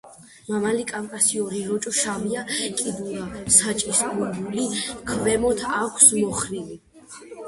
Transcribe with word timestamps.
მამალი 0.51 0.83
კავკასიური 0.91 1.59
როჭო 1.65 1.91
შავია, 1.97 2.45
კიდურა 2.79 3.25
საჭის 3.55 3.99
ბუმბული 4.21 4.63
ქვემოთ 5.11 5.61
აქვს 5.73 6.09
მოხრილი. 6.23 6.79